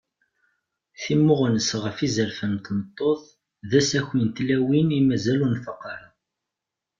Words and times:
Timmuɣnest 1.01 1.71
ɣef 1.83 1.97
yizerfan 1.99 2.51
n 2.55 2.57
tmeṭṭut 2.65 3.23
d 3.69 3.71
asaki 3.79 4.15
n 4.25 4.27
tlawin 4.35 4.95
i 4.99 5.01
mazal 5.07 5.39
ur 5.45 5.51
nfaq 5.55 5.81
ara. 5.93 6.09